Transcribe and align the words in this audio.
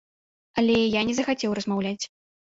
Але 0.61 0.77
я 0.99 1.03
не 1.09 1.13
захацеў 1.19 1.51
размаўляць. 1.59 1.99